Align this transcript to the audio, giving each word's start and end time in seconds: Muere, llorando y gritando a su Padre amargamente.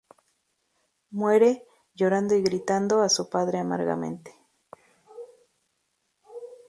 Muere, 1.11 1.63
llorando 1.93 2.33
y 2.35 2.41
gritando 2.41 3.01
a 3.03 3.09
su 3.09 3.29
Padre 3.29 3.59
amargamente. 3.59 4.33